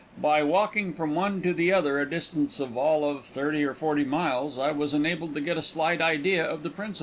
[0.19, 4.03] By walking from one to the other, a distance in all of thirty or forty
[4.03, 6.99] miles, I was enabled to get a slight idea of the principle.